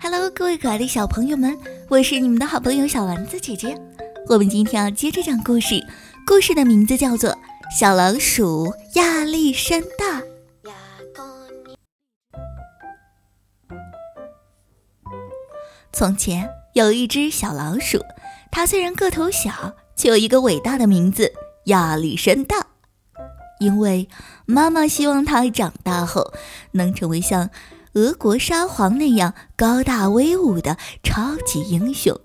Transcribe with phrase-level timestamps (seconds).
[0.00, 1.58] Hello，各位可爱的小朋友们，
[1.88, 3.76] 我是你们的好朋友小丸子姐姐。
[4.28, 5.84] 我们今天要接着讲故事，
[6.26, 7.30] 故事的名字叫做
[7.76, 10.20] 《小老鼠亚历山大》。
[15.92, 18.00] 从前有一只小老鼠，
[18.50, 21.32] 它虽然个头小，却有一个伟大的名字——
[21.66, 22.73] 亚历山大。
[23.60, 24.08] 因为
[24.46, 26.32] 妈妈希望他长大后
[26.72, 27.50] 能成为像
[27.94, 32.18] 俄国沙皇那样高大威武的超级英雄。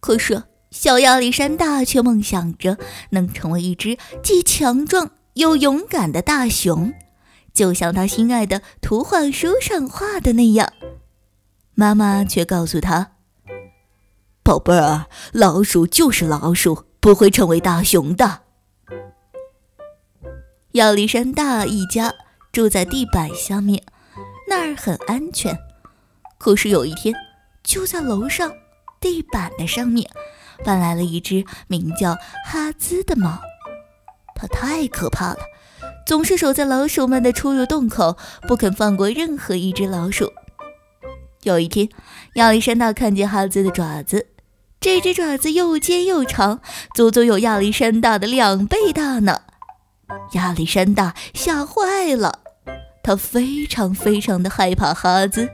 [0.00, 2.78] 可是，小亚历山大却梦想着
[3.10, 6.94] 能成为一只既强壮又勇敢的大熊，
[7.52, 10.72] 就像他心爱的图画书上画的那样。
[11.74, 13.12] 妈妈却告诉他
[14.42, 18.42] ：“宝贝儿，老鼠就是老鼠，不会成为大熊的。”
[20.72, 22.14] 亚历山大一家
[22.52, 23.82] 住在地板下面，
[24.48, 25.58] 那儿很安全。
[26.36, 27.14] 可是有一天，
[27.64, 28.52] 就在楼上
[29.00, 30.08] 地板的上面，
[30.64, 33.40] 搬来了一只名叫哈兹的猫。
[34.34, 35.38] 它太可怕了，
[36.06, 40.32] 总是守在老鼠们的出入洞口，不肯放过任何一只老鼠。
[41.44, 41.88] 有一天，
[42.34, 44.26] 亚历山大看见哈兹的爪子，
[44.78, 46.60] 这只爪子又尖又长，
[46.94, 49.40] 足足有亚历山大的两倍大呢。
[50.32, 52.40] 亚历山大吓坏了，
[53.02, 55.48] 他非常非常的害怕哈兹。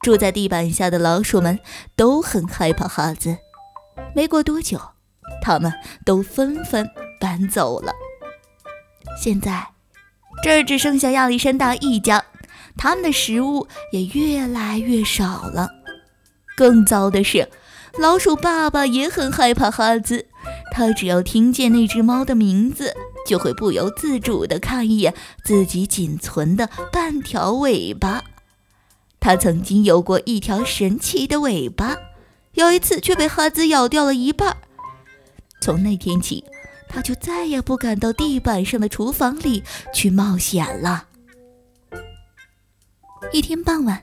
[0.00, 1.58] 住在地板下的老鼠们
[1.96, 3.38] 都很害怕哈兹。
[4.14, 4.78] 没过多久，
[5.40, 5.72] 他们
[6.04, 7.92] 都纷纷搬走了。
[9.20, 9.68] 现在，
[10.42, 12.24] 这儿只剩下亚历山大一家。
[12.76, 15.70] 他们的食物也越来越少了。
[16.56, 17.48] 更糟的是，
[17.98, 20.26] 老鼠爸爸也很害怕哈兹。
[20.76, 28.24] 他只要听见那只猫的名字，就会不由自主地看一眼自己仅存的半条尾巴。
[29.20, 31.96] 他曾经有过一条神奇的尾巴，
[32.54, 34.56] 有一次却被哈兹咬掉了一半。
[35.60, 36.42] 从那天起，
[36.88, 39.62] 他就再也不敢到地板上的厨房里
[39.94, 41.06] 去冒险了。
[43.32, 44.00] 一天傍晚，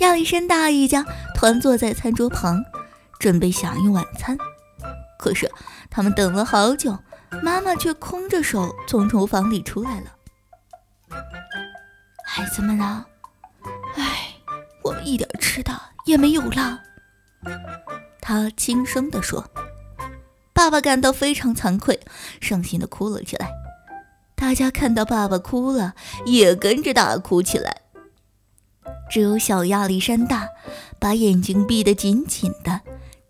[0.00, 1.06] 亚历山大一家
[1.36, 2.64] 团坐在餐桌旁，
[3.20, 4.36] 准备享用晚餐。
[5.22, 5.48] 可是
[5.88, 6.98] 他们等了好久，
[7.44, 10.16] 妈妈却空着手从厨房里出来了。
[12.26, 13.06] 孩子们啊，
[13.94, 14.34] 唉，
[14.82, 16.80] 我们一点吃的也没有了。
[18.20, 19.48] 他轻声地说。
[20.54, 22.00] 爸爸感到非常惭愧，
[22.40, 23.48] 伤心地哭了起来。
[24.34, 25.94] 大家看到爸爸哭了，
[26.26, 27.82] 也跟着大哭起来。
[29.08, 30.48] 只有小亚历山大
[30.98, 32.80] 把眼睛闭得紧紧的，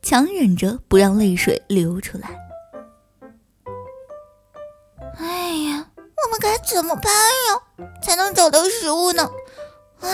[0.02, 2.28] 强忍着不让泪水流出来。
[5.16, 7.88] 哎呀，我们该怎么办呀？
[8.02, 9.30] 才能找到食物呢？
[10.00, 10.08] 啊！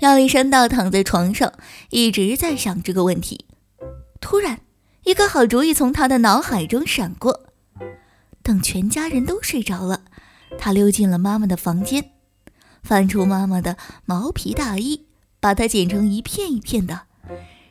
[0.00, 1.52] 亚历山大躺在床上，
[1.90, 3.46] 一直在想这个问题。
[4.20, 4.60] 突然，
[5.02, 7.46] 一个好主意从他的脑海中闪过。
[8.42, 10.02] 等全家人都睡着了，
[10.56, 12.12] 他溜进了妈妈的房间。
[12.82, 15.06] 翻出妈妈的毛皮大衣，
[15.40, 17.02] 把它剪成一片一片的，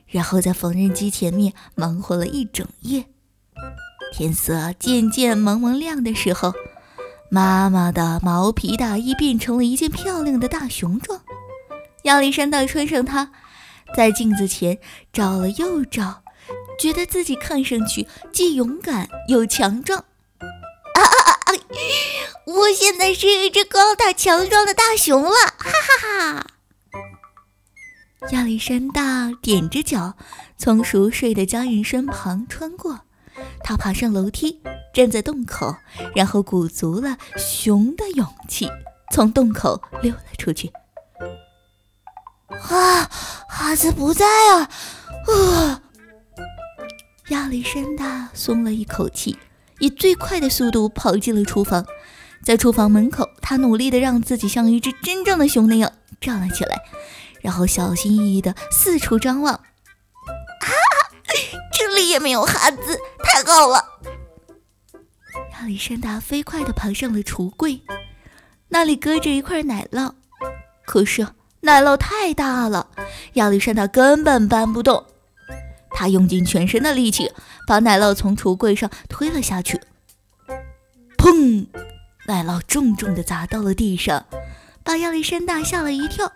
[0.07, 3.05] 然后在缝纫机前面忙活了一整夜。
[4.13, 6.53] 天色渐渐蒙蒙亮的时候，
[7.29, 11.21] 妈妈的毛皮大衣变成了一件漂亮的大熊装。
[12.03, 13.31] 亚历山大穿上它，
[13.95, 14.79] 在镜子前
[15.11, 16.23] 照了又照，
[16.79, 19.99] 觉得自己看上去既勇敢又强壮。
[20.39, 21.53] 啊啊啊啊！
[22.45, 26.47] 我现在是一只高大强壮的大熊了，哈哈哈！
[28.31, 30.15] 亚历山大踮着脚
[30.57, 33.01] 从熟睡的家人身旁穿过，
[33.63, 34.59] 他爬上楼梯，
[34.93, 35.77] 站在洞口，
[36.15, 38.69] 然后鼓足了熊的勇气，
[39.13, 40.71] 从洞口溜了出去。
[42.49, 43.09] 啊，
[43.47, 44.69] 哈子不在啊！
[45.27, 45.81] 啊！
[47.29, 49.37] 亚历山大松了一口气，
[49.79, 51.85] 以最快的速度跑进了厨房。
[52.43, 56.77] 在厨房门口，他努力地让自己像一只真正的熊那样站了起来，
[57.41, 59.53] 然后小心翼翼地四处张望。
[59.53, 59.63] 啊，
[61.77, 63.83] 这里也没有哈子，太好了！
[65.53, 67.81] 亚历山大飞快地爬上了橱柜，
[68.69, 70.13] 那里搁着一块奶酪，
[70.85, 71.27] 可是
[71.61, 72.89] 奶酪太大了，
[73.33, 75.05] 亚历山大根本搬不动。
[75.89, 77.31] 他用尽全身的力气，
[77.65, 79.81] 把奶酪从橱柜上推了下去。
[81.17, 81.67] 砰！
[82.27, 84.25] 奶酪重重地砸到了地上，
[84.83, 86.31] 把亚历山大吓了一跳。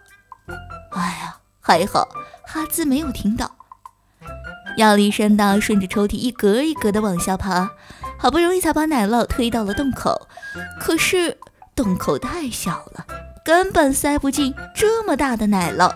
[0.91, 2.07] 哎呀，还好
[2.45, 3.51] 哈兹没有听到。
[4.77, 7.71] 亚历山大顺着抽屉一格一格的往下爬，
[8.17, 10.27] 好不容易才把奶酪推到了洞口。
[10.79, 11.37] 可是
[11.75, 13.05] 洞口太小了，
[13.43, 15.93] 根本塞不进这么大的奶酪。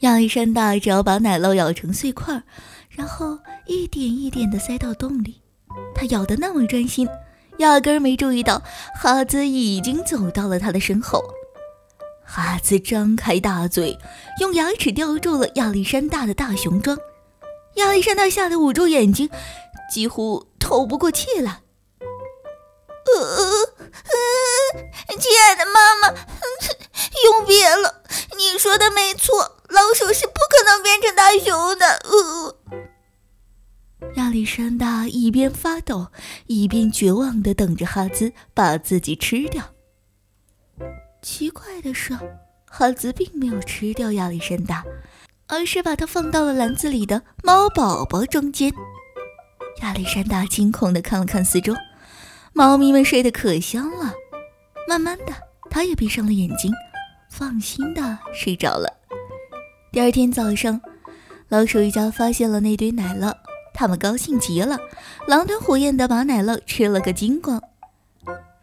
[0.00, 2.42] 亚历山大只要把奶酪咬成碎块，
[2.88, 5.42] 然后一点一点地塞到洞里。
[5.94, 7.08] 他咬得那么专心，
[7.58, 8.62] 压根儿没注意到
[9.00, 11.22] 哈兹已经走到了他的身后。
[12.32, 13.98] 哈兹张开大嘴，
[14.38, 16.96] 用牙齿叼住了亚历山大的大熊装。
[17.74, 19.28] 亚历山大吓得捂住眼睛，
[19.92, 21.62] 几乎透不过气来。
[23.12, 26.14] 呃呃，亲爱的妈妈，
[27.24, 28.04] 永别了。
[28.38, 32.00] 你说的没错，老鼠是不可能变成大熊的。
[32.04, 32.56] 呃。
[34.14, 36.06] 亚历山大一边发抖，
[36.46, 39.74] 一边绝望地等着哈兹把自己吃掉。
[41.22, 42.18] 奇怪的是，
[42.66, 44.84] 哈兹并没有吃掉亚历山大，
[45.48, 48.72] 而是把它放到了篮子里的猫宝宝中间。
[49.82, 51.74] 亚历山大惊恐地看了看四周，
[52.52, 54.14] 猫咪们睡得可香了。
[54.88, 55.32] 慢慢的，
[55.70, 56.72] 他也闭上了眼睛，
[57.30, 58.90] 放心地睡着了。
[59.92, 60.80] 第二天早上，
[61.48, 63.34] 老鼠一家发现了那堆奶酪。
[63.72, 64.78] 他们高兴极了，
[65.26, 67.62] 狼吞虎咽地把奶酪吃了个精光。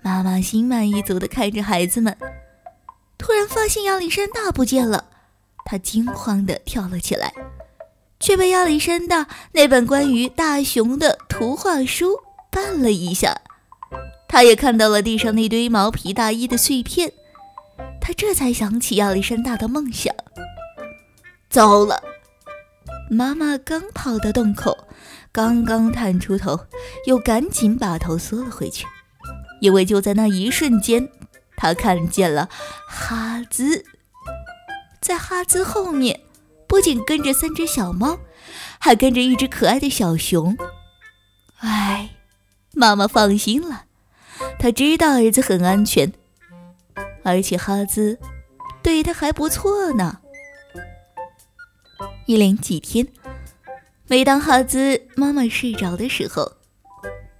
[0.01, 2.15] 妈妈心满意足地看着孩子们，
[3.17, 5.05] 突然发现亚历山大不见了，
[5.65, 7.33] 他惊慌地跳了起来，
[8.19, 12.19] 却被亚历山大那本关于大熊的图画书
[12.51, 13.41] 绊了一下。
[14.27, 17.13] 他也看到了地上那堆毛皮大衣的碎片，
[17.99, 20.13] 他这才想起亚历山大的梦想。
[21.49, 22.01] 糟了！
[23.09, 24.77] 妈妈刚跑到洞口，
[25.31, 26.59] 刚刚探出头，
[27.05, 28.85] 又赶紧把头缩了回去，
[29.61, 31.09] 因为就在那一瞬间，
[31.57, 32.47] 他看见了
[32.87, 33.83] 哈兹。
[35.01, 36.21] 在哈兹后面，
[36.67, 38.19] 不仅跟着三只小猫，
[38.79, 40.57] 还跟着一只可爱的小熊。
[41.59, 42.11] 哎，
[42.73, 43.85] 妈妈放心了，
[44.59, 46.13] 她知道儿子很安全，
[47.23, 48.19] 而且哈兹
[48.83, 50.19] 对他还不错呢。
[52.25, 53.07] 一连几天，
[54.07, 56.53] 每当哈兹妈妈睡着的时候，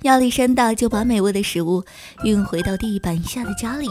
[0.03, 1.83] 亚历山大就把美味的食物
[2.23, 3.89] 运回到地板下的家里。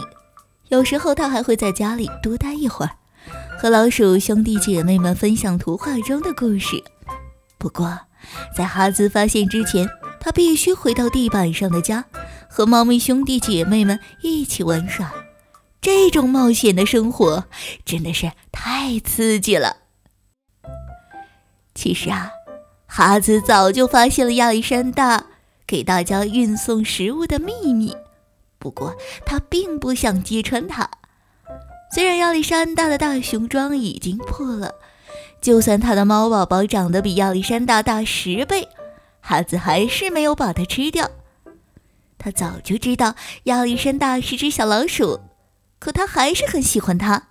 [0.69, 2.91] 有时候他还会在家里多待一会儿，
[3.57, 6.83] 和老鼠兄弟姐妹们分享图画中的故事。
[7.57, 7.97] 不过，
[8.55, 9.87] 在哈兹发现之前，
[10.19, 12.05] 他必须回到地板上的家，
[12.49, 15.11] 和猫咪兄弟姐妹们一起玩耍。
[15.79, 17.45] 这种冒险的生活
[17.85, 19.77] 真的是太刺激了。
[21.73, 22.31] 其实啊，
[22.87, 25.27] 哈兹早就发现了亚历山大
[25.65, 27.95] 给大家运送食物的秘密，
[28.67, 30.89] 不过他并不想揭穿他。
[31.89, 34.75] 虽然亚历山大的大熊装已经破了，
[35.39, 38.67] 就算他的猫宝宝长得比亚历山大大十倍，
[39.21, 41.09] 哈子还是没有把它吃掉。
[42.17, 45.21] 他早就知道亚历山大是只小老鼠，
[45.79, 47.29] 可他还是很喜欢它。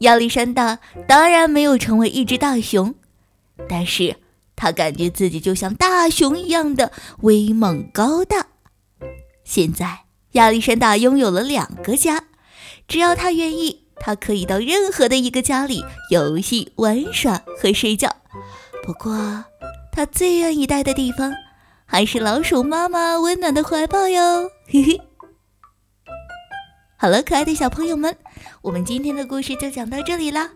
[0.00, 2.96] 亚历山大当然没有成为一只大熊。
[3.68, 4.16] 但是
[4.56, 6.90] 他感觉自己就像大熊一样的
[7.20, 8.48] 威猛高大。
[9.44, 10.00] 现在
[10.32, 12.24] 亚历山大拥有了两个家，
[12.86, 18.16] 只要他愿意，他可以到任何的一个家里游戏、玩耍和睡觉。
[18.82, 19.44] 不过，
[19.92, 21.34] 他最愿意待的地方
[21.86, 24.50] 还是老鼠妈妈温暖的怀抱哟。
[24.66, 25.00] 嘿嘿。
[26.96, 28.16] 好了，可爱的小朋友们，
[28.62, 30.50] 我们今天的故事就讲到这里啦。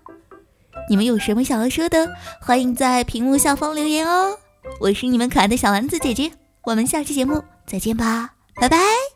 [0.88, 2.11] 你们有什么想要说的？
[2.41, 4.38] 欢迎在屏幕下方留言哦！
[4.81, 6.33] 我是你们可爱的小丸子姐姐，
[6.64, 9.12] 我们下期节目再见吧，拜拜。